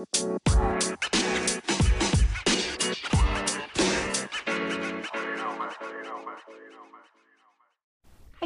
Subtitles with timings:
[0.00, 0.06] Hi,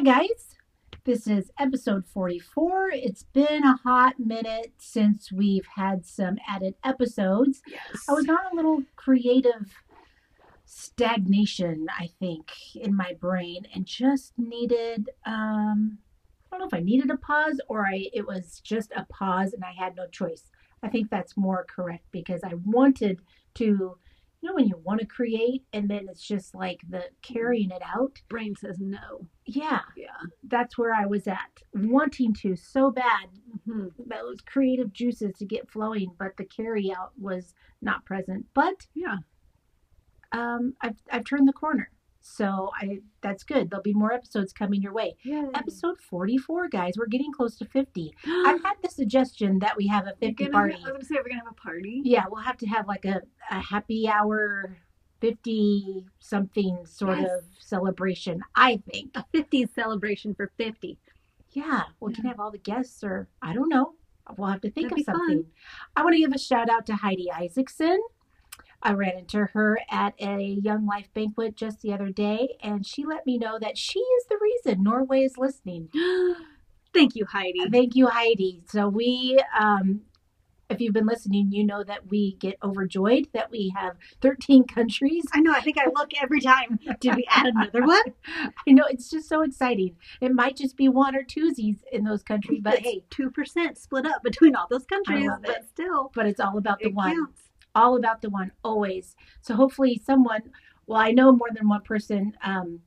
[0.03, 0.55] guys.
[1.05, 2.89] This is episode 44.
[2.95, 7.61] It's been a hot minute since we've had some added episodes.
[7.65, 8.03] Yes.
[8.09, 9.71] I was on a little creative
[10.65, 15.99] stagnation, I think, in my brain and just needed um
[16.51, 19.53] I don't know if I needed a pause or I it was just a pause
[19.53, 20.51] and I had no choice.
[20.83, 23.19] I think that's more correct because I wanted
[23.55, 23.63] to
[24.41, 27.81] you know when you want to create and then it's just like the carrying it
[27.83, 28.17] out.
[28.29, 29.27] brain says no.
[29.47, 30.09] Yeah, Yeah.
[30.43, 31.61] that's where I was at.
[31.73, 33.29] Wanting to so bad
[33.65, 38.45] hmm those creative juices to get flowing, but the carry out was not present.
[38.53, 39.17] But Yeah.
[40.31, 41.89] um, I've I've turned the corner,
[42.27, 43.69] so I that's good.
[43.69, 45.15] There'll be more episodes coming your way.
[45.23, 45.45] Yeah.
[45.53, 46.93] Episode forty four, guys.
[46.97, 48.15] We're getting close to fifty.
[48.25, 50.73] I've had the suggestion that we have a fifty gonna party.
[50.73, 52.01] ha- I was gonna say we're gonna have a party.
[52.03, 53.21] Yeah, we'll have to have like a,
[53.51, 54.75] a happy hour,
[55.21, 57.29] fifty something sort Yes.
[57.29, 58.41] of celebration.
[58.55, 59.11] I think.
[59.15, 60.97] A 50s celebration for 50.
[61.51, 62.31] Yeah, we can Yeah.
[62.31, 63.93] have all the guests, or I don't know.
[64.37, 65.45] We'll have to think That'd of something.
[65.95, 67.99] I want to give a shout out to Heidi Isaacson.
[68.81, 73.05] I ran into her at a Young Life banquet just the other day, and she
[73.05, 75.89] let me know that she is the reason Norway is listening.
[76.93, 77.69] Thank you, Heidi.
[77.69, 78.63] Thank you, Heidi.
[78.69, 80.01] So we, um,
[80.69, 85.25] if you've been listening, you know that we get overjoyed that we have 13 countries.
[85.33, 85.51] I know.
[85.51, 86.79] I think I look every time.
[86.99, 88.01] Did we add another one?
[88.67, 89.95] I know it's just so exciting.
[90.21, 94.05] It might just be one or twosies in those countries, but hey, two percent split
[94.05, 97.13] up between all those countries, but still, but it's all about the one.
[97.15, 97.41] counts.
[97.75, 99.15] All about the one always.
[99.41, 100.41] So hopefully someone
[100.87, 102.79] well i know more than one person um,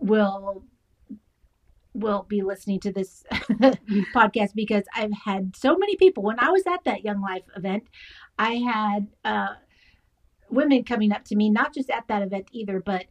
[0.00, 0.64] will
[1.94, 3.24] will be listening to this
[4.14, 6.22] podcast because i've had so many people.
[6.22, 7.84] When i was at that young life event
[8.38, 9.54] i had uh,
[10.50, 13.06] women coming up to me not just at that event either but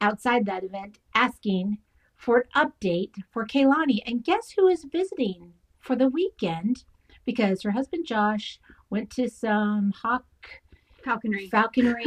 [0.00, 1.78] outside that event asking
[2.16, 4.00] for an update for Kelani.
[4.06, 6.84] And guess who is visiting for the weekend?
[7.24, 8.58] Because her husband josh
[8.90, 10.24] went to some hawk
[11.04, 11.48] Falconry.
[11.48, 12.04] falconry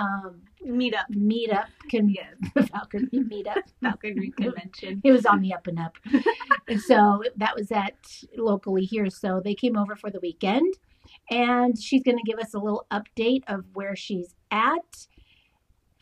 [0.00, 1.04] um, meetup.
[1.14, 2.34] meetup can Yes.
[2.70, 3.62] falconry meetup.
[3.82, 5.00] Falconry convention.
[5.04, 5.96] it was on the up and up.
[6.66, 7.96] And so that was at
[8.36, 9.10] locally here.
[9.10, 10.72] So they came over for the weekend
[11.30, 15.06] and she's going to give us a little update of where she's at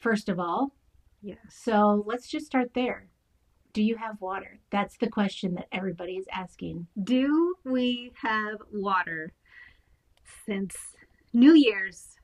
[0.00, 0.74] first of all.
[1.20, 1.34] Yeah.
[1.50, 3.08] so let's just start there.
[3.72, 4.60] Do you have water?
[4.70, 6.86] That's the question that everybody is asking.
[7.02, 9.32] Do we have water
[10.46, 10.76] since
[11.32, 12.16] New Year's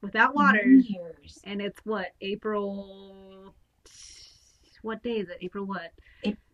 [0.00, 0.64] without water?
[0.64, 3.54] years And it's what April.
[4.82, 5.38] What day is it?
[5.40, 5.92] April what?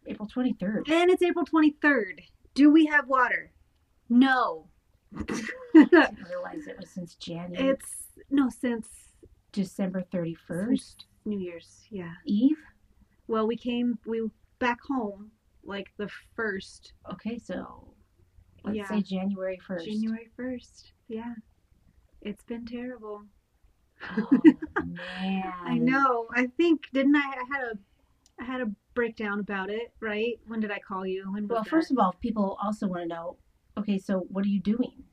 [0.07, 2.23] april 23rd And it's April twenty third.
[2.55, 3.53] Do we have water?
[4.09, 4.69] No.
[5.17, 8.89] I didn't realize it was since january it's no since
[9.53, 11.87] december 31st first New Year's.
[11.91, 12.13] Yeah.
[12.27, 12.59] eve
[13.29, 15.31] Well, we came we back home
[15.65, 17.94] like the first Okay, so
[18.65, 18.89] let's Yeah.
[18.89, 19.85] say January 1st.
[19.85, 20.93] January first.
[21.09, 21.35] Yeah.
[22.23, 23.23] It's been terrible.
[24.17, 24.29] Oh,
[24.85, 25.53] man.
[25.65, 26.27] I know.
[26.35, 27.21] I think didn't I?
[27.21, 27.79] I had a
[28.41, 29.93] I had a breakdown about it.
[30.01, 30.41] Right?
[30.47, 31.31] When did I call you?
[31.33, 33.37] When Well, first of all, people also want to know
[33.77, 35.05] okay, so what are you doing?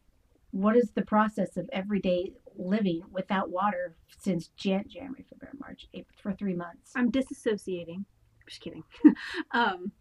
[0.51, 6.15] What is the process of everyday living without water since Jan- January, February, March, April,
[6.21, 6.91] for three months?
[6.95, 8.05] I'm disassociating.
[8.47, 8.83] Just kidding.
[9.51, 9.91] um.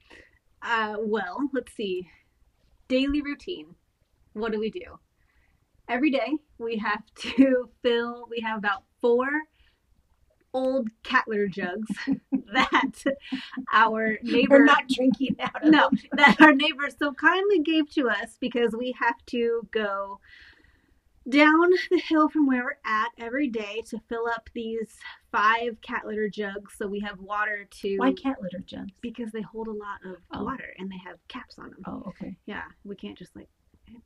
[0.62, 0.96] Uh.
[1.00, 2.08] Well, let's see.
[2.90, 3.76] Daily routine.
[4.32, 4.98] What do we do?
[5.88, 7.02] Every day we have
[7.36, 8.26] to fill.
[8.28, 9.28] We have about four
[10.52, 11.88] old cat litter jugs
[12.52, 13.04] that
[13.72, 18.08] our neighbor We're not drinking out of no, that our neighbor so kindly gave to
[18.08, 20.18] us because we have to go
[21.28, 24.96] down the hill from where we're at every day to fill up these
[25.30, 28.92] five cat litter jugs so we have water to Why cat litter jugs?
[29.00, 30.44] because they hold a lot of Oh.
[30.44, 31.82] water and they have caps on them.
[31.86, 32.36] Oh, okay.
[32.46, 33.48] Yeah, we can't just like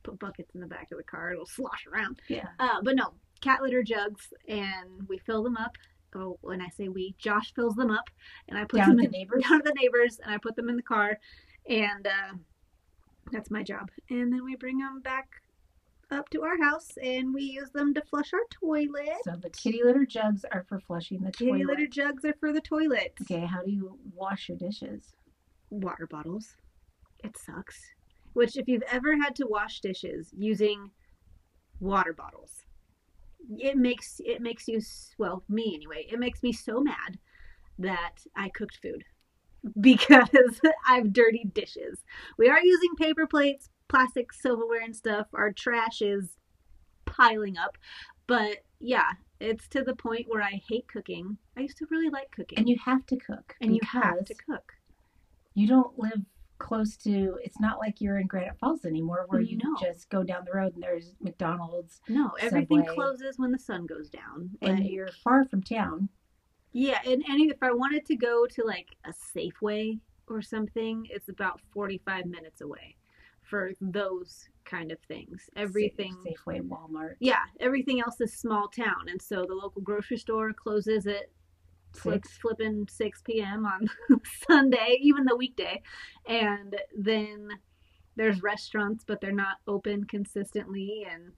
[0.03, 2.19] put buckets in the back of the car; it'll slosh around.
[2.27, 2.47] Yeah.
[2.59, 5.71] Uh, but no, cat litter jugs, and we fill them up.
[6.15, 8.09] Oh, when I say we, Josh fills them up,
[8.47, 9.43] and I put Down them in the neighbors?
[9.49, 11.17] down to the neighbors, and I put them in the car,
[11.69, 12.33] and uh,
[13.31, 13.89] that's my job.
[14.09, 15.27] And then we bring them back
[16.11, 19.17] up to our house, and we use them to flush our toilet.
[19.23, 21.67] So the kitty litter jugs are for flushing the Kitty toilet.
[21.67, 23.13] litter jugs are for the toilet.
[23.23, 25.13] Okay, how do you wash your dishes?
[25.69, 26.55] Water bottles.
[27.23, 27.79] It sucks.
[28.33, 30.91] Which, if you've ever had to wash dishes using
[31.79, 32.51] water bottles,
[33.57, 34.81] it makes it makes you
[35.17, 36.05] well me anyway.
[36.11, 37.17] It makes me so mad
[37.79, 39.03] that I cooked food
[39.81, 42.03] because I've dirtied dishes.
[42.37, 45.27] We are using paper plates, plastic silverware, and stuff.
[45.33, 46.35] Our trash is
[47.05, 47.77] piling up.
[48.27, 51.37] But yeah, it's to the point where I hate cooking.
[51.57, 52.57] I used to really like cooking.
[52.57, 53.55] And you have to cook.
[53.61, 54.73] and you have to cook.
[55.53, 56.21] You don't live
[56.57, 57.37] close to.
[57.43, 59.75] It's not like you're in Granite Falls anymore, where you No.
[59.79, 62.93] just go down the road and there's McDonald's, No, everything Subway.
[62.95, 64.51] closes when the sun goes down.
[64.61, 66.09] and Like, you're far from town.
[66.73, 71.29] Yeah, and, and if I wanted to go to like a Safeway or something, it's
[71.29, 72.95] about 45 minutes away
[73.47, 75.49] for those kind of things.
[75.55, 76.15] Everything.
[76.25, 77.15] Safeway, Walmart.
[77.19, 79.07] Yeah, everything else is small town.
[79.07, 81.25] And so the local grocery store closes at
[81.93, 82.37] Six.
[82.37, 83.65] flipping 6 p.m.
[83.65, 83.89] on
[84.47, 85.81] Sunday, even the weekday.
[86.27, 87.49] And then
[88.15, 91.05] there's restaurants, but they're not open consistently.
[91.09, 91.31] And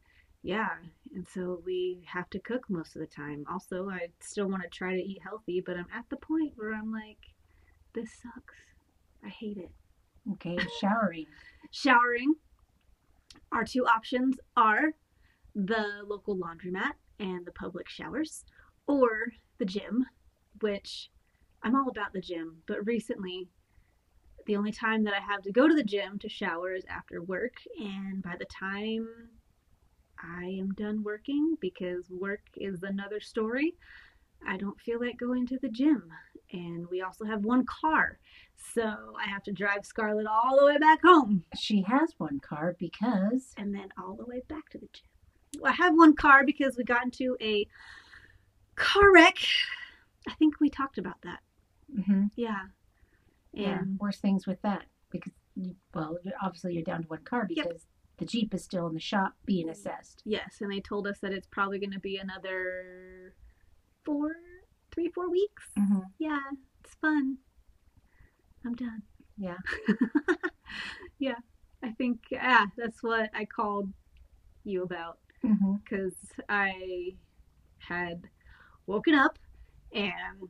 [0.43, 0.69] yeah,
[1.13, 3.45] and so we have to cook most of the time.
[3.51, 6.73] Also, I still want to try to eat healthy, but I'm at the point where
[6.73, 7.17] I'm like,
[7.93, 8.55] this sucks.
[9.25, 9.71] I hate it.
[10.33, 11.25] Okay, showering.
[11.71, 12.33] Showering.
[13.51, 14.93] Our two options are
[15.55, 18.43] the local laundromat and the public showers,
[18.87, 20.05] or the gym,
[20.61, 21.09] which
[21.63, 23.47] I'm all about the gym, but recently
[24.45, 27.21] the only time that I have to go to the gym to shower is after
[27.21, 29.07] work, and by the time
[30.19, 33.75] I am done working, because work is another story,
[34.47, 36.11] I don't feel like going to the gym.
[36.53, 38.19] And we also have one car,
[38.73, 38.81] so
[39.21, 43.53] I have to drive Scarlett all the way back home She has one car because
[43.57, 45.61] and then all the way back to the gym.
[45.65, 47.67] I have one car because we got into a
[48.75, 49.37] car wreck.
[50.27, 51.39] I think we talked about that.
[51.93, 52.31] Mhm.
[52.35, 52.67] Yeah.
[53.53, 57.65] yeah, worse things with that because you, well, obviously you're down to one car Yep.
[57.67, 60.21] because the Jeep is still in the shop being assessed.
[60.25, 63.33] yes, and they told us that it's probably going to be another
[64.03, 64.31] four,
[64.97, 65.63] three, four weeks.
[65.77, 65.99] Mm-hmm.
[66.17, 66.39] Yeah,
[66.83, 67.37] it's fun.
[68.65, 69.03] I'm done.
[69.37, 69.57] Yeah.
[71.19, 71.35] yeah,
[71.83, 73.93] I think, yeah, that's what I called
[74.63, 75.19] you about.
[75.45, 75.75] Mm-hmm.
[75.83, 76.15] because
[76.49, 77.13] I
[77.77, 78.23] had
[78.87, 79.37] woken up
[79.93, 80.49] and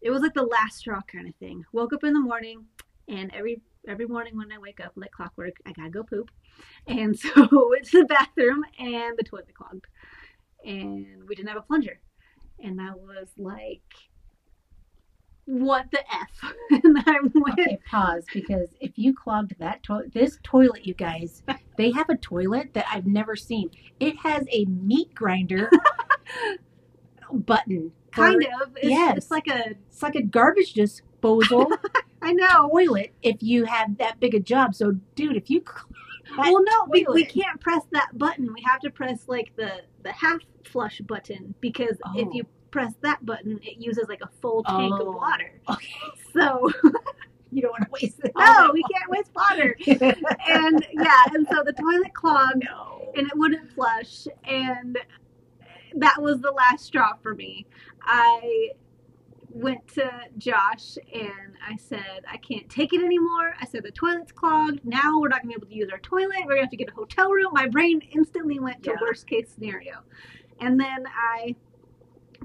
[0.00, 1.62] it was like the last straw kind of thing.
[1.72, 2.64] Woke up in the morning
[3.06, 6.30] and every every morning when I wake up like clockwork, I gotta go poop.
[6.86, 7.30] And so
[7.70, 9.86] went to the bathroom and the toilet clogged.
[10.64, 12.00] And we didn't have a plunger.
[12.62, 13.82] And I was like,
[15.44, 16.52] what the F?
[16.70, 21.42] and I went Okay, pause because if you clogged that toilet, this toilet, you guys,
[21.76, 23.70] they have a toilet that I've never seen.
[24.00, 25.70] It has a meat grinder
[27.32, 27.92] button.
[28.10, 29.16] kind of it's, yes.
[29.16, 31.70] it's like a It's like a garbage disposal
[32.22, 32.68] I know.
[32.72, 34.74] toilet if you have that big a job.
[34.74, 35.62] So, dude, if you
[36.36, 39.70] well no we, we can't press that button we have to press like the
[40.02, 42.32] the half flush button because if Oh.
[42.32, 45.08] you press that button it uses like a full tank Oh.
[45.08, 45.86] of water Okay,
[46.32, 46.70] so
[47.52, 48.32] you don't want to waste it.
[48.36, 49.76] Oh, no we can't waste water
[50.48, 53.12] and yeah and so the toilet clogged no.
[53.14, 54.98] and it wouldn't flush and
[55.94, 57.64] that was the last straw for me
[58.02, 58.70] i
[59.62, 64.30] went to josh and i said i can't take it anymore i said the toilet's
[64.32, 66.62] clogged now we're not going to be able to use our toilet we're going to
[66.62, 68.96] have to get a hotel room my brain instantly went to Yeah.
[69.00, 70.00] worst case scenario
[70.60, 71.54] and then i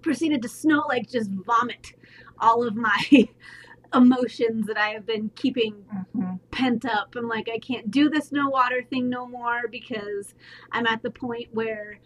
[0.02, 1.94] proceeded to snow like just vomit
[2.40, 3.04] all of my
[3.94, 5.84] emotions that i have been keeping
[6.16, 6.40] Mhm.
[6.52, 7.16] pent up.
[7.16, 10.34] I'm like, I can't do this no water thing no more because
[10.74, 12.00] I'm at the point where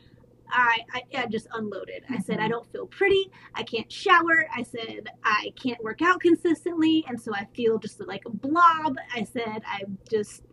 [0.49, 2.03] I, I, I just unloaded.
[2.09, 2.49] I said, I Mhm.
[2.51, 3.31] don't feel pretty.
[3.53, 4.47] I can't shower.
[4.55, 7.03] I said, I can't work out consistently.
[7.07, 8.97] And so I feel just like a blob.
[9.13, 10.43] I said, I'm just,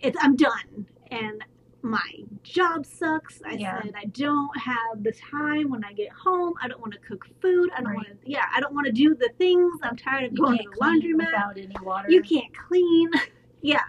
[0.00, 0.86] it's, I'm done.
[1.10, 1.44] And
[1.82, 2.10] my
[2.42, 3.40] job sucks.
[3.44, 3.82] I Yeah.
[3.82, 6.54] said, I don't have the time when I get home.
[6.60, 7.70] I don't want to cook food.
[7.74, 7.96] I don't Right.
[7.96, 9.78] want to, yeah, I don't want to do the things.
[9.82, 12.10] I'm tired of You going to the laundromat without any water.
[12.10, 13.10] you can't clean.
[13.62, 13.84] yeah,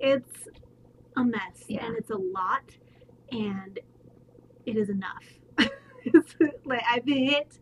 [0.00, 0.48] it's
[1.16, 1.86] a mess Yeah.
[1.86, 2.62] and it's a lot,
[3.32, 3.78] and
[4.66, 5.24] it is enough.
[6.64, 7.58] like I've hit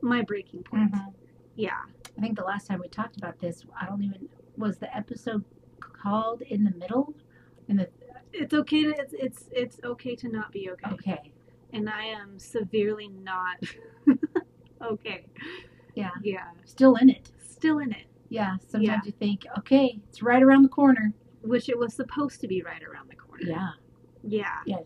[0.00, 0.92] my breaking point.
[0.92, 1.12] Mhm.
[1.56, 1.80] Yeah,
[2.16, 5.44] I think the last time we talked about this, I don't even was the episode
[5.80, 7.14] called in the middle.
[7.68, 7.88] In the
[8.32, 11.32] it's okay to it's it's it's okay to not be okay, okay,
[11.72, 13.58] and I am severely not
[14.82, 15.24] okay.
[15.94, 16.10] Yeah.
[16.22, 17.30] yeah, still in it.
[17.42, 19.00] still in it, Yeah, sometimes Yeah.
[19.04, 21.12] you think, okay, it's right around the corner.
[21.42, 23.42] which it was supposed to be right around the corner.
[23.44, 23.70] Yeah,
[24.22, 24.78] yeah,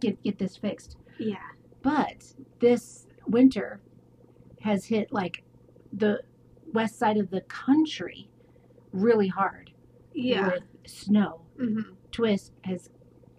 [0.00, 0.96] get get this fixed.
[1.18, 1.36] yeah.
[1.82, 3.80] But this winter
[4.60, 5.44] has hit like
[5.92, 6.22] the
[6.72, 8.28] west side of the country
[8.92, 9.70] really hard
[10.12, 10.48] yeah.
[10.48, 11.42] with snow.
[11.58, 12.88] hmm Twist has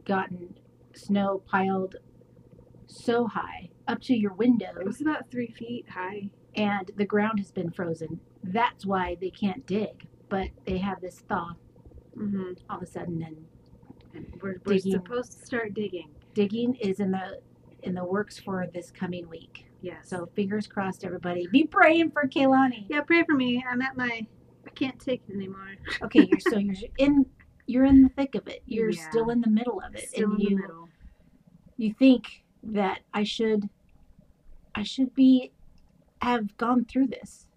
[0.06, 0.56] gotten
[0.94, 1.96] snow piled
[2.86, 6.30] so high up to your It windows, was about three feet high.
[6.56, 8.20] and the ground has been frozen.
[8.44, 10.08] That's why they can't dig.
[10.30, 11.54] But they have this thaw
[12.14, 13.46] hmm all of a sudden, and
[14.14, 16.10] And we're, we're supposed to start digging.
[16.38, 17.40] Digging is in the
[17.82, 19.66] in the works for this coming week.
[19.82, 19.96] Yeah.
[20.04, 21.48] So fingers crossed, everybody.
[21.48, 22.86] Be praying for Kelani.
[22.90, 23.66] yeah, pray for me.
[23.68, 24.28] I'm at my.
[24.64, 25.74] I can't take it anymore.
[26.04, 27.26] Okay, you're so you're in
[27.66, 28.62] you're in the thick of it.
[28.68, 29.10] You're Yeah.
[29.10, 30.90] still in the middle of it, Still and in the you middle.
[31.78, 33.68] you think that I should
[34.76, 35.54] I should be
[36.22, 37.48] have gone through this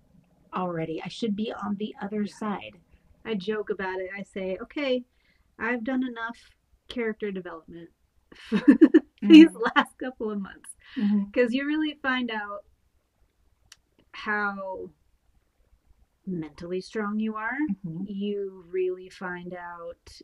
[0.55, 1.03] already.
[1.05, 2.79] I should be on the other side.
[3.27, 4.09] I joke about it.
[4.17, 5.05] I say, okay,
[5.59, 6.39] I've done enough
[6.89, 7.91] character development
[9.23, 10.77] these last couple of months
[11.27, 12.65] because you really find out
[14.13, 14.91] how
[16.27, 17.59] mentally strong you are.
[17.85, 18.07] Mhm.
[18.09, 20.21] You really find out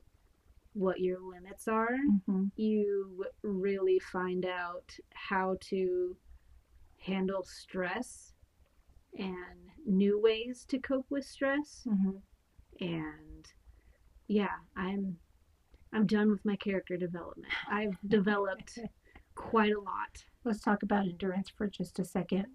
[0.75, 1.97] what your limits are.
[2.29, 2.51] Mhm.
[2.57, 6.17] You really find out how to
[6.99, 8.35] handle stress
[9.19, 12.21] and new ways to cope with stress Mhm.
[12.81, 13.53] and
[14.29, 15.19] yeah i'm
[15.93, 18.79] i'm done with my character development i've developed
[19.35, 22.47] quite a lot Let's talk about endurance for just a second.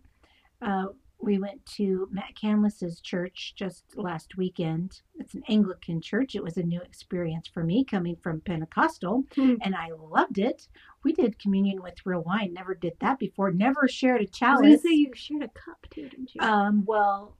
[0.61, 0.85] Uh,
[1.21, 5.01] we went to Matt Canlis's church just last weekend.
[5.19, 6.33] It's an Anglican church.
[6.35, 9.55] It was a new experience for me coming from Pentecostal, Hmm.
[9.61, 10.69] and I loved it.
[11.03, 12.53] We did communion with real wine.
[12.53, 13.51] Never did that before.
[13.51, 14.83] Never shared a i was chalice.
[14.83, 17.35] say you shared a cup too didn't you Um, well,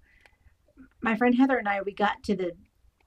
[1.02, 2.52] my friend Heather and I, we got to the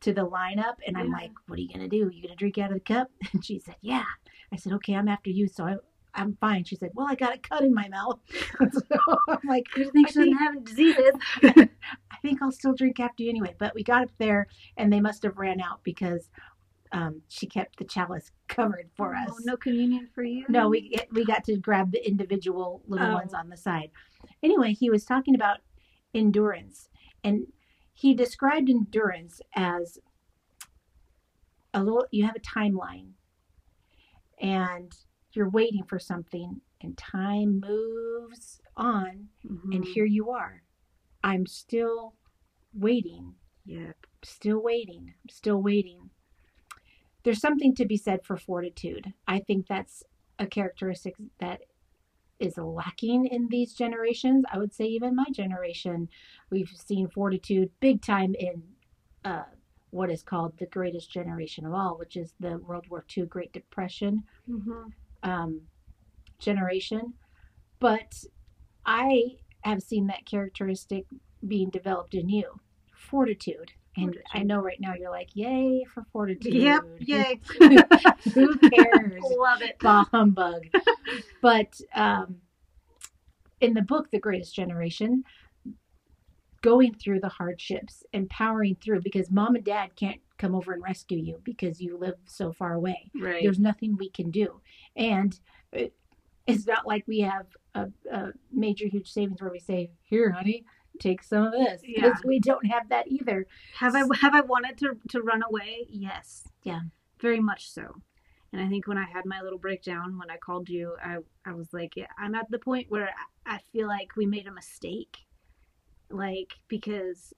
[0.05, 1.13] to the lineup, and I'm Yeah.
[1.13, 2.11] like, "What are you gonna do?
[2.13, 4.05] You gonna drink out of the cup?" And she said, "Yeah."
[4.53, 5.77] I said, "Okay, I'm after you." So I,
[6.15, 6.65] I'm fine.
[6.65, 8.21] She said, "Well, I got a cut in my mouth."
[8.73, 11.13] so I'm like, you think I she doesn't think- have diseases
[12.11, 14.47] "I think I'll still drink after you anyway." But we got up there,
[14.77, 16.31] and they must have ran out because
[16.93, 19.45] um, she kept the chalice covered for Oh, us.
[19.45, 23.15] no communion for you No, we we got to grab the individual little Oh.
[23.15, 23.91] ones on the side.
[24.43, 25.59] Anyway, he was talking about
[26.15, 26.89] endurance,
[27.25, 27.47] and
[27.95, 29.99] he described endurance as
[31.73, 32.07] a little.
[32.11, 33.13] You have a timeline,
[34.39, 34.95] and
[35.33, 39.75] you're waiting for something, and time moves on, Mhm.
[39.75, 40.63] and here you are.
[41.23, 42.15] I'm still
[42.75, 45.15] waiting yep still waiting.
[45.23, 46.11] I'm still waiting.
[47.23, 49.13] There's something to be said for fortitude.
[49.27, 50.03] I think that's
[50.39, 51.63] a characteristic that
[52.41, 54.45] is lacking in these generations.
[54.53, 56.09] I would say even my generation,
[56.51, 58.63] we've seen fortitude big time in
[59.25, 59.45] uh,
[59.91, 63.53] what is called the greatest generation of all, which is the World War II Great
[63.53, 64.93] Depression Mhm.
[65.23, 65.63] um,
[66.39, 67.15] generation.
[67.79, 68.25] But
[68.85, 71.07] I have seen that characteristic
[71.47, 72.61] being developed in you
[72.93, 73.73] fortitude.
[73.97, 76.53] And I know right now you're like, yay for fortitude.
[76.55, 77.41] yep yay
[78.35, 79.23] Who cares?
[79.23, 80.63] love it Bah humbug.
[81.43, 82.37] but um,
[83.61, 85.25] in the book, The Greatest Generation,
[86.61, 90.83] going through the hardships and powering through because mom and dad can't come over and
[90.83, 94.61] rescue you because you live so far away right there's nothing we can do
[94.97, 95.39] and
[95.73, 95.93] it,
[96.47, 100.65] it's not like we have a, a major huge savings where we say here honey
[101.01, 102.29] take some of this because Yeah.
[102.29, 103.47] we don't have that either
[103.79, 105.87] Have I have I wanted to to run away?
[105.89, 106.45] Yes.
[106.63, 106.81] Yeah.
[107.21, 108.03] Very much so.
[108.53, 111.53] And I think when I had my little breakdown when I called you, I I
[111.55, 113.11] was like, yeah, I'm at the point where
[113.45, 115.19] I feel like we made a mistake.
[116.11, 117.33] Like because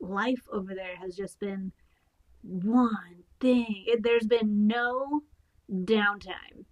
[0.00, 1.72] life over there has just been
[2.42, 3.84] one thing.
[3.86, 5.22] It, there's been no
[5.70, 6.66] downtime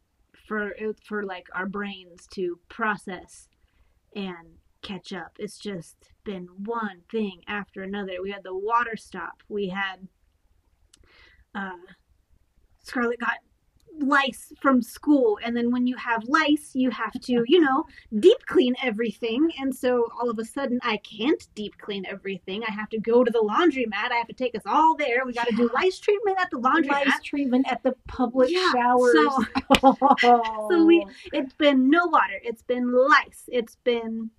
[0.46, 0.72] for
[1.08, 3.48] for like our brains to process
[4.14, 5.32] and catch up.
[5.38, 8.14] It's just been one thing after another.
[8.22, 9.42] We had the water stop.
[9.48, 10.08] We had
[11.54, 11.70] uh,
[12.82, 13.38] Scarlett got
[14.00, 17.84] lice from school, and then when you have lice, you have to, you know,
[18.20, 19.50] deep clean everything.
[19.60, 22.62] And so all of a sudden, I can't deep clean everything.
[22.66, 24.10] I have to go to the laundromat.
[24.10, 25.26] I have to take us all there.
[25.26, 27.06] We got to do lice treatment at the laundromat.
[27.06, 29.44] lice treatment at the public Yeah, showers so-
[30.22, 30.68] Oh.
[30.70, 32.40] So we- It's been no water.
[32.42, 33.44] It's been lice.
[33.48, 34.30] It's been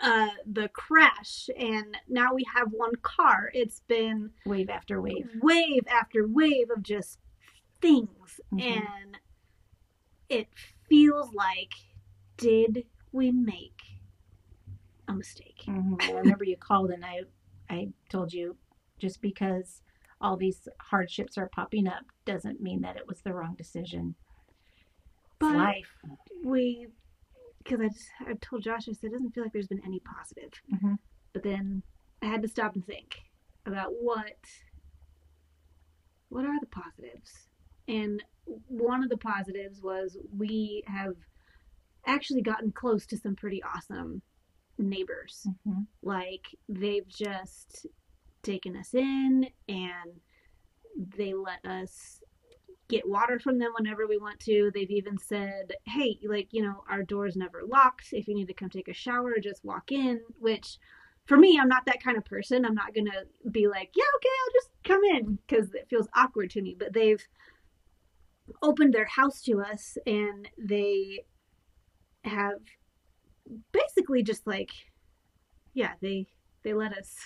[0.00, 3.50] uh, the crash, and now we have one car.
[3.54, 7.18] It's been wave after wave wave after wave of just
[7.80, 8.62] things, Mhm.
[8.62, 9.18] and
[10.28, 10.48] it
[10.88, 11.72] feels like
[12.38, 13.82] did we make
[15.08, 15.62] a mistake?
[15.66, 16.02] Mhm.
[16.02, 17.22] I remember you called and I,
[17.68, 18.56] I told you
[18.98, 19.82] just because
[20.20, 24.14] all these hardships are popping up doesn't mean that it was the wrong decision.
[25.24, 25.96] It's But- life.
[26.42, 26.86] We,
[27.64, 30.00] because I just I told Josh I said it doesn't feel like there's been any
[30.00, 30.52] positive.
[30.72, 30.98] Mhm.
[31.32, 31.82] but then
[32.20, 33.22] I had to stop and think
[33.66, 34.36] about what
[36.28, 37.48] what are the positives.
[37.88, 38.22] And
[38.68, 41.14] one of the positives was we have
[42.06, 44.22] actually gotten close to some pretty awesome
[44.78, 45.46] neighbors.
[45.66, 45.86] Mhm.
[46.02, 47.86] Like they've just
[48.42, 50.20] taken us in and
[50.96, 52.22] they let us
[52.88, 54.70] get water from them whenever we want to.
[54.74, 58.08] They've even said, hey, like, you know, our door's never locked.
[58.12, 60.78] If you need to come take a shower, just walk in, which
[61.26, 62.64] for me, I'm not that kind of person.
[62.64, 66.08] I'm not going to be like, yeah, okay, I'll just come in because it feels
[66.14, 66.76] awkward to me.
[66.78, 67.24] But they've
[68.60, 71.24] opened their house to us and they
[72.24, 72.58] have
[73.72, 74.70] basically just like,
[75.74, 76.26] yeah, they
[76.62, 77.16] they let us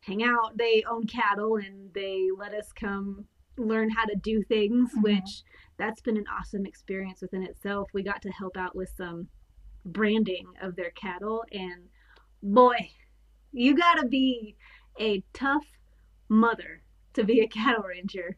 [0.00, 0.56] hang out.
[0.56, 3.26] They own cattle and they let us come
[3.64, 5.02] learn how to do things, Mhm.
[5.02, 5.42] which
[5.76, 7.90] that's been an awesome experience within itself.
[7.92, 9.28] We got to help out with some
[9.84, 11.88] branding of their cattle and
[12.42, 12.90] boy,
[13.52, 14.56] you got to be
[14.98, 15.66] a tough
[16.28, 16.82] mother
[17.14, 18.36] to be a cattle ranger.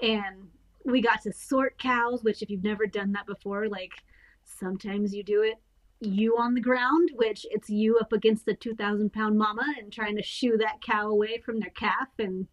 [0.00, 0.50] And
[0.84, 4.02] we got to sort cows, which if you've never done that before, like
[4.44, 5.60] sometimes you do it
[6.00, 10.16] you on the ground, which it's you up against the 2,000 pound mama and trying
[10.16, 12.46] to shoo that cow away from their calf and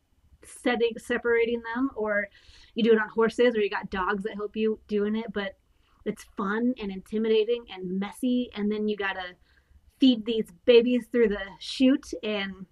[0.43, 2.27] setting, separating them, or
[2.75, 5.57] you do it on horses, or you got dogs that help you doing it, but
[6.05, 9.35] it's fun and intimidating and messy, and then you gotta
[9.99, 12.65] feed these babies through the chute and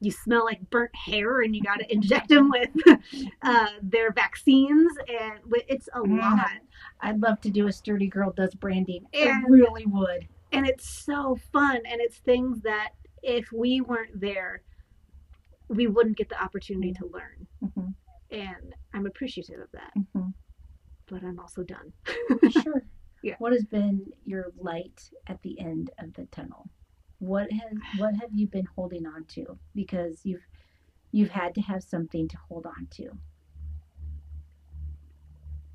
[0.00, 2.70] you smell like burnt hair and you got to inject them with
[3.42, 6.20] uh, their vaccines and it's a Mm.
[6.20, 6.50] lot
[7.00, 9.04] I'd love to do a sturdy girl does branding.
[9.12, 10.28] I really would.
[10.52, 12.90] and it's so fun and it's things that
[13.24, 14.62] if we weren't there
[15.68, 17.90] we wouldn't get the opportunity to learn hmm
[18.30, 20.28] and i'm appreciative of that hmm
[21.08, 21.92] but i'm also done
[22.50, 22.82] Sure.
[23.22, 23.34] Yeah.
[23.38, 26.70] What has been your light at the end of the tunnel?
[27.18, 29.58] What has what have you been holding on to?
[29.74, 30.46] Because you've
[31.12, 33.10] you've had to have something to hold on to.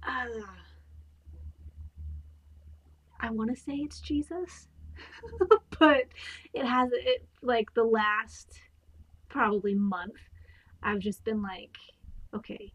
[0.03, 0.45] uh,
[3.19, 4.67] i want to say it's jesus
[5.79, 6.05] but
[6.53, 8.59] it has it like the last
[9.33, 10.19] probably month
[10.83, 11.75] i've just been like
[12.33, 12.71] okay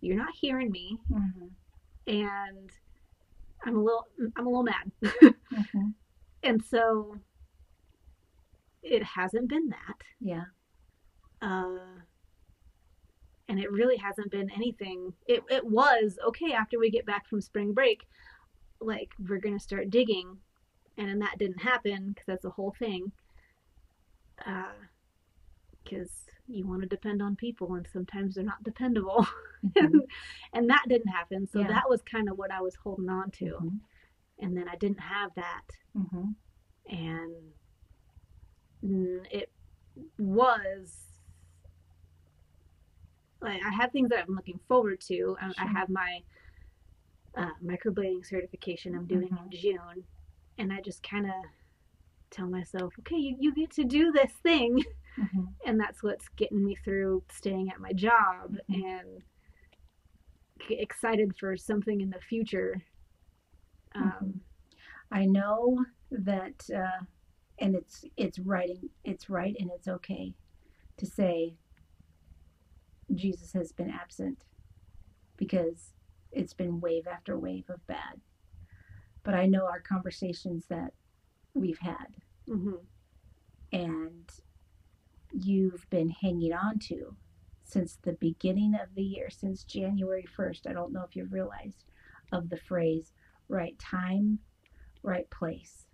[0.00, 1.46] you're not hearing me Mm-hmm.
[2.06, 2.70] and
[3.64, 5.88] i'm a little i'm a little mad Mm-hmm.
[6.42, 7.16] and so
[8.82, 10.44] it hasn't been that Yeah.
[11.42, 11.78] uh
[13.48, 17.40] and it really hasn't been anything it, it was okay after we get back from
[17.40, 18.06] spring break
[18.80, 20.36] like we're gonna start digging
[20.98, 23.10] and then that didn't happen because that's the whole thing
[24.46, 24.72] uh
[25.88, 26.10] because
[26.46, 29.26] you want to depend on people and sometimes they're not dependable
[29.64, 30.00] Mhm.
[30.52, 31.68] and that didn't happen so Yeah.
[31.68, 33.80] that was kind of what i was holding on to Mhm.
[34.38, 35.64] and then i didn't have that
[35.96, 36.34] Mhm.
[36.90, 37.52] and
[39.30, 39.50] it
[40.18, 41.04] was
[43.40, 45.36] like I have things that I'm looking forward to.
[45.40, 46.20] I, I have my
[47.36, 50.04] uh, microblading certification I'm doing in June,
[50.58, 51.32] and I just kind of
[52.30, 54.82] tell myself, okay, you, you get to do this thing,
[55.18, 55.54] Mhm.
[55.64, 58.84] and that's what's getting me through staying at my job Mhm.
[58.84, 59.22] and
[60.70, 62.82] excited for something in the future.
[63.94, 64.40] Um, Mhm.
[65.10, 67.04] I know that, uh,
[67.58, 70.34] and it's it's writing, It's right, and it's okay
[70.98, 71.56] to say
[73.14, 74.44] Jesus has been absent
[75.36, 75.92] because
[76.32, 78.20] it's been wave after wave of bad.
[79.22, 80.94] But I know our conversations that
[81.54, 82.16] we've had,
[82.48, 82.86] mhm.
[83.72, 84.30] and
[85.32, 87.16] you've been hanging on to
[87.64, 90.66] since the beginning of the year, since January 1st.
[90.68, 91.84] I don't know if you've realized
[92.32, 93.12] of the phrase
[93.48, 94.38] right time,
[95.02, 95.86] right place.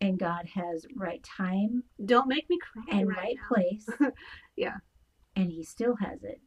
[0.00, 3.88] And God has right time Don't make me cry and right, right place.
[4.56, 4.76] Yeah.
[5.34, 6.40] And He still has it.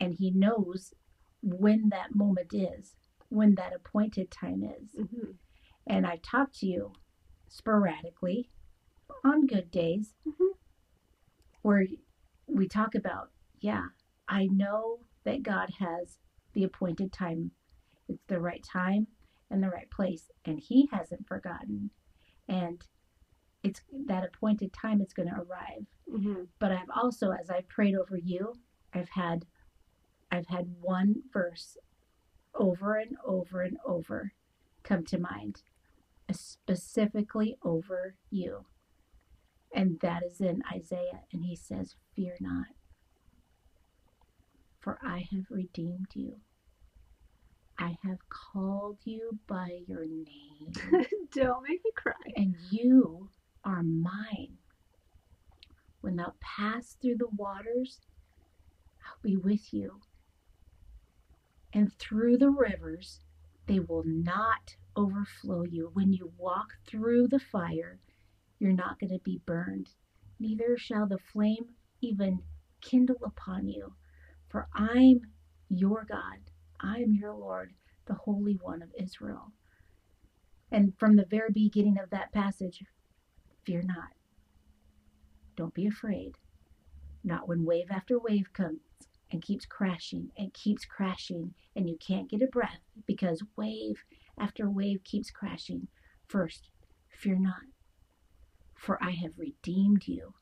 [0.00, 0.92] And He knows
[1.42, 2.96] when that moment is,
[3.28, 4.90] when that appointed time is.
[4.98, 5.34] Mhm.
[5.86, 6.92] And I talk to you
[7.48, 8.50] sporadically
[9.24, 10.50] on good days Mhm.
[11.62, 11.86] Where
[12.46, 13.84] we talk about, yeah,
[14.28, 16.18] I know that God has
[16.52, 17.52] the appointed time.
[18.08, 19.06] It's the right time
[19.50, 21.90] and the right place, and He hasn't forgotten.
[22.48, 22.84] And
[23.62, 25.86] it's that appointed time is going to arrive.
[26.08, 26.48] Mhm.
[26.58, 28.54] But I've also, as I've prayed over you,
[28.92, 29.46] I've had,
[30.30, 31.76] I've had one verse
[32.54, 34.32] over and over and over
[34.82, 35.62] come to mind,
[36.32, 38.66] specifically over you.
[39.74, 41.20] And that is in Isaiah.
[41.32, 42.66] And he says, Fear not,
[44.80, 46.36] for I have redeemed you.
[47.78, 50.72] I have called you by your name,
[51.32, 52.14] Don't make me cry.
[52.36, 53.30] and you
[53.64, 54.58] are mine.
[56.00, 58.00] When thou pass through the waters,
[59.06, 60.00] I'll be with you.
[61.72, 63.20] And through the rivers,
[63.66, 65.90] they will not overflow you.
[65.94, 68.00] When you walk through the fire,
[68.60, 69.88] you're not going to be burned,
[70.38, 72.40] neither shall the flame even
[72.80, 73.94] kindle upon you.
[74.48, 75.22] For I'm
[75.68, 76.38] your God.
[76.78, 77.72] I am your Lord,
[78.06, 79.52] the Holy One of Israel.
[80.70, 82.84] And from the very beginning of that passage,
[83.64, 84.12] fear not.
[85.56, 86.36] Don't be afraid.
[87.24, 88.80] Not when wave after wave comes
[89.32, 94.04] and keeps crashing and keeps crashing, and you can't get a breath because wave
[94.38, 95.88] after wave keeps crashing.
[96.28, 96.70] First,
[97.08, 97.62] fear not,
[98.80, 100.32] for I have redeemed you.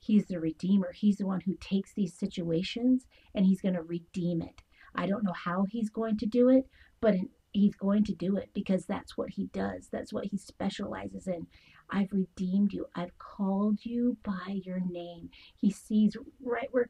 [0.00, 0.92] He's the redeemer.
[0.92, 4.62] He's the one who takes these situations and he's going to redeem it.
[4.94, 6.66] I don't know how he's going to do it,
[7.00, 7.14] but
[7.52, 9.88] he's going to do it because that's what he does.
[9.92, 11.46] That's what he specializes in.
[11.90, 12.86] I've redeemed you.
[12.96, 15.30] I've called you by your name.
[15.54, 16.88] He sees right where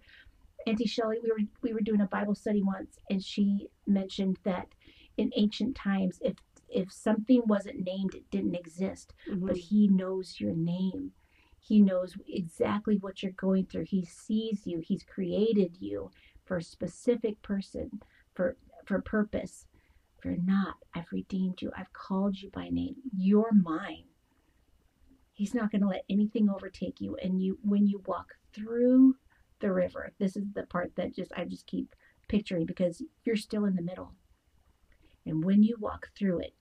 [0.66, 4.69] Auntie Shelley, we were we were doing a Bible study once, and she mentioned that
[5.16, 6.37] in ancient times, if
[6.71, 9.13] if something wasn't named, it didn't exist.
[9.29, 9.47] Mm-hmm.
[9.47, 11.13] But He knows your name.
[11.59, 13.85] He knows exactly what you're going through.
[13.85, 14.79] He sees you.
[14.81, 16.11] He's created you
[16.45, 18.01] for a specific person,
[18.35, 18.57] for
[18.87, 19.67] for purpose.
[20.23, 20.75] Fear not.
[20.95, 21.71] I've redeemed you.
[21.77, 22.97] I've called you by name.
[23.17, 24.05] You're mine.
[25.33, 27.17] He's not going to let anything overtake you.
[27.23, 29.17] And you, when you walk through
[29.61, 31.95] the river, this is the part that just I just keep
[32.29, 34.13] picturing because you're still in the middle.
[35.25, 36.55] And when you walk through it,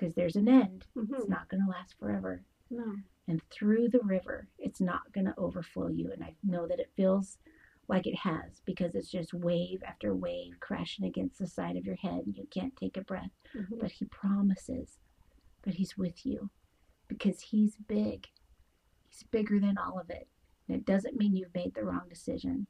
[0.00, 1.14] because there's an end, mm-hmm.
[1.14, 2.42] it's not going to last forever.
[2.70, 2.96] No.
[3.28, 6.10] And through the river, it's not going to overflow you.
[6.12, 7.38] And I know that it feels
[7.86, 11.96] like it has because it's just wave after wave crashing against the side of your
[11.96, 13.30] head and you can't take a breath.
[13.56, 13.76] Mm-hmm.
[13.80, 14.98] But He promises
[15.62, 16.50] that He's with you
[17.08, 18.28] because he's big.
[19.08, 20.28] He's bigger than all of it.
[20.68, 22.68] And it doesn't mean you've made the wrong decision,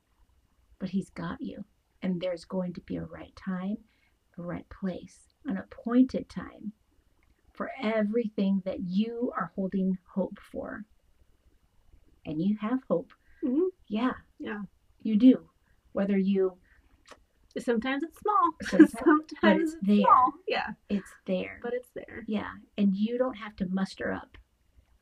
[0.78, 1.64] but he's got you.
[2.02, 3.76] And there's going to be a right time,
[4.38, 6.72] a right place, an appointed time
[7.60, 10.82] for everything that you are holding hope for.
[12.24, 13.12] And you have hope.
[13.44, 13.66] Mm-hmm.
[13.86, 14.12] Yeah.
[14.38, 14.62] Yeah.
[15.02, 15.40] You do.
[15.92, 16.56] Whether you
[17.58, 18.52] Sometimes it's small.
[18.62, 19.96] Sometimes, Sometimes it's, it's there.
[19.98, 20.32] small.
[20.48, 20.68] Yeah.
[20.88, 21.60] It's there.
[21.62, 22.24] But it's there.
[22.26, 22.48] Yeah.
[22.78, 24.38] And you don't have to muster up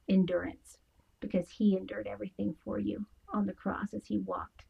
[0.09, 0.79] endurance
[1.21, 4.65] because he endured everything for you on the cross as he walked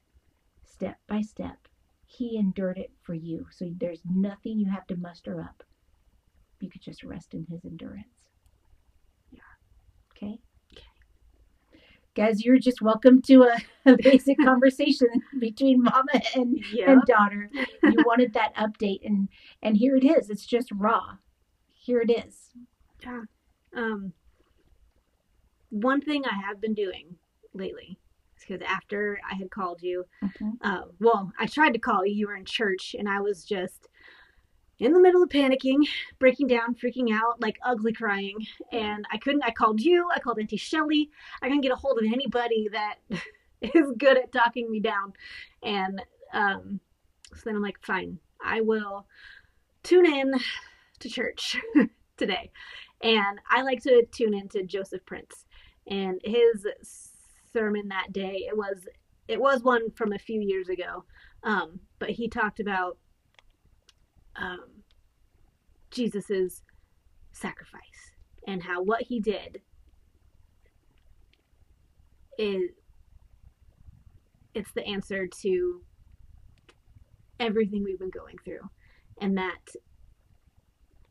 [0.66, 1.57] step by step.
[2.05, 3.46] He endured it for you.
[3.51, 5.62] So there's nothing you have to muster up.
[6.61, 8.31] You could just rest in his endurance.
[9.31, 9.40] Yeah.
[10.12, 10.38] Okay?
[10.73, 10.85] Okay.
[12.14, 16.90] Guys, you're just welcome to a, a basic conversation between mama and, yeah.
[16.90, 17.49] and daughter.
[17.83, 19.29] You wanted that update, and
[19.62, 20.31] and here it is.
[20.31, 21.16] It's just raw.
[21.73, 22.51] Here it is.
[23.03, 23.23] Yeah.
[23.77, 24.12] Um.
[25.71, 27.16] One thing I have been doing
[27.53, 27.99] lately
[28.40, 30.51] because after I had called you, mm-hmm.
[30.62, 32.14] uh, well, I tried to call you.
[32.14, 33.88] You were in church, and I was just
[34.78, 35.86] in the middle of panicking,
[36.18, 38.46] breaking down, freaking out, like ugly crying.
[38.72, 41.10] And I couldn't, I called you, I called Auntie Shelly.
[41.42, 42.96] I couldn't get a hold of anybody that
[43.60, 45.14] is good at talking me down.
[45.62, 46.80] And um,
[47.34, 49.06] so then I'm like, fine, I will
[49.82, 50.34] tune in
[51.00, 51.56] to church
[52.16, 52.50] today.
[53.00, 55.44] And I like to tune into Joseph Prince
[55.86, 56.66] and his
[57.52, 58.46] sermon that day.
[58.48, 58.86] It was
[59.28, 61.04] it was one from a few years ago,
[61.42, 62.96] um, but he talked about
[64.40, 64.64] um,
[65.90, 66.62] Jesus's
[67.33, 68.12] sacrifice
[68.46, 69.61] and how what he did
[72.38, 72.70] is
[74.55, 75.83] it's the answer to
[77.38, 78.61] everything we've been going through.
[79.20, 79.68] And that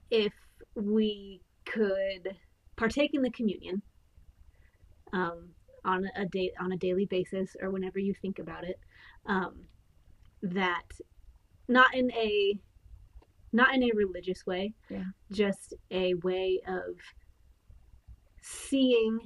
[0.10, 0.34] if
[0.76, 2.36] we could
[2.76, 3.82] partake in the communion
[5.14, 5.50] um,
[5.84, 8.80] on a day on a daily basis or whenever you think about it
[9.26, 9.66] um,
[10.42, 10.86] that
[11.68, 12.58] not in a
[13.58, 15.04] not in a religious way, yeah.
[15.32, 16.96] just a way of
[18.42, 19.20] seeing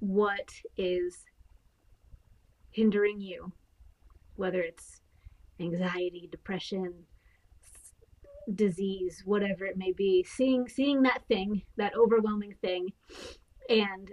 [0.00, 1.18] what is
[2.70, 3.52] hindering you,
[4.36, 5.02] whether it's
[5.60, 6.92] anxiety, depression,
[8.54, 12.88] disease, whatever it may be, seeing seeing that thing, that overwhelming thing,
[13.68, 14.12] and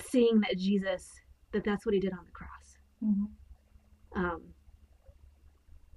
[0.00, 1.12] seeing that Jesus,
[1.52, 2.78] that that's what he did on the cross.
[3.04, 4.24] Mm-hmm.
[4.24, 4.42] Um,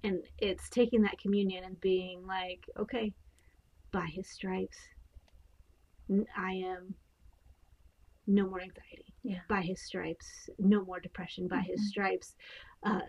[0.04, 3.12] and it's taking that communion and being like okay
[3.92, 4.76] by his stripes
[6.36, 6.94] i am
[8.26, 9.14] no more anxiety.
[9.22, 9.40] Yeah.
[9.48, 11.48] By his stripes no more depression.
[11.48, 11.72] By mm-hmm.
[11.72, 12.34] his stripes
[12.82, 13.00] uh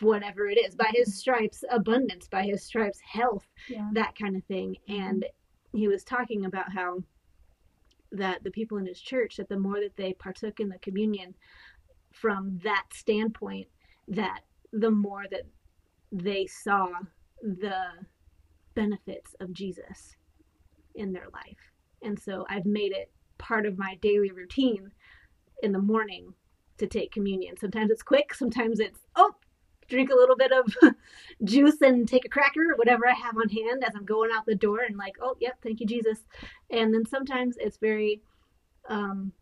[0.00, 0.74] whatever it is.
[0.74, 2.28] By his stripes abundance.
[2.28, 3.46] By his stripes health.
[3.68, 3.90] Yeah.
[3.92, 4.76] that kind of thing.
[4.88, 5.02] Mm-hmm.
[5.02, 5.26] and
[5.72, 7.02] he was talking about how
[8.12, 11.34] that the people in his church that the more that they partook in the communion
[12.12, 13.66] from that standpoint
[14.06, 14.40] that
[14.72, 15.42] the more that
[16.10, 16.88] they saw
[17.42, 17.84] the
[18.74, 20.16] benefits of Jesus
[20.94, 21.58] in their life.
[22.02, 24.90] And so I've made it part of my daily routine
[25.62, 26.34] in the morning
[26.78, 27.56] to take communion.
[27.56, 29.32] Sometimes it's quick, sometimes it's, oh,
[29.88, 30.74] drink a little bit of
[31.44, 34.46] juice and take a cracker or whatever I have on hand as I'm going out
[34.46, 36.18] the door and like, oh, yep, thank you, Jesus.
[36.70, 38.22] And then sometimes it's very
[38.88, 39.32] um,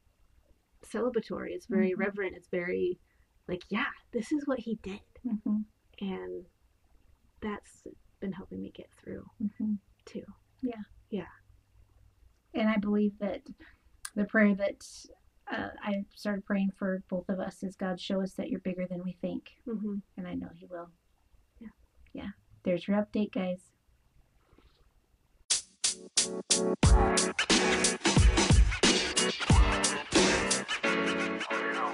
[0.84, 1.50] celebratory.
[1.50, 1.98] It's very Mhm.
[1.98, 2.36] reverent.
[2.36, 2.98] It's very
[3.48, 5.00] like, yeah, this is what he did.
[5.24, 5.60] Hmm
[6.00, 6.44] And
[7.40, 7.86] that's
[8.20, 9.24] been helping me get through
[9.58, 10.24] hmm too.
[10.62, 10.82] Yeah.
[11.10, 11.26] Yeah.
[12.54, 13.42] And I believe that
[14.14, 14.84] the prayer that
[15.52, 18.86] uh, I started praying for both of us is God, show us that you're bigger
[18.88, 19.50] than we think.
[19.68, 19.96] Mm-hmm.
[20.16, 20.90] And I know He will.
[21.60, 21.68] Yeah.
[22.12, 22.28] Yeah.
[22.64, 23.60] There's your update, guys.
[31.52, 31.90] You know,